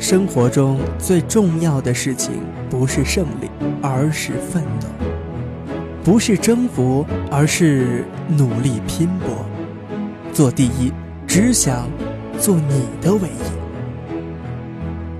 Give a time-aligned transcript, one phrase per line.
[0.00, 2.32] 生活中最重要的事情
[2.70, 3.50] 不是胜利，
[3.82, 4.88] 而是奋斗；
[6.02, 9.28] 不是征服，而是努力拼搏。
[10.32, 10.90] 做第一，
[11.26, 11.86] 只想
[12.38, 14.10] 做你的唯一。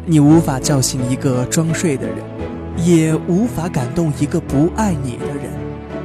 [0.06, 2.16] 你无法叫醒一个装睡的人，
[2.78, 5.50] 也无法感动一个不爱你的人。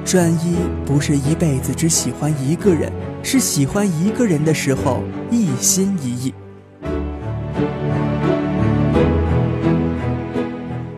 [0.03, 2.91] 专一不是一辈子只喜欢一个人，
[3.23, 6.33] 是喜欢一个人的时候一心一意。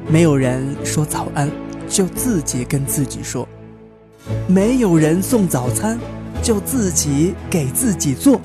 [0.09, 1.51] 没有人说早安，
[1.89, 3.45] 就自己跟自己说；
[4.47, 5.99] 没有人送早餐，
[6.41, 8.39] 就自己给自己做；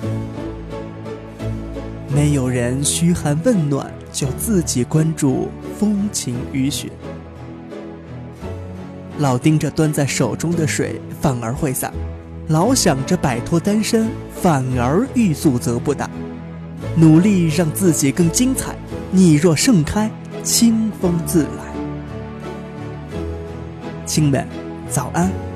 [2.13, 6.91] 没有人嘘寒问暖，就自己关注风晴雨雪。
[9.19, 11.91] 老盯着端在手中的水，反而会洒；
[12.49, 16.11] 老想着摆脱单身，反而欲速则不达。
[16.97, 18.75] 努力让自己更精彩，
[19.13, 20.11] 你若盛开。
[20.43, 21.73] 清风自来，
[24.05, 24.45] 亲们，
[24.91, 25.52] 早安。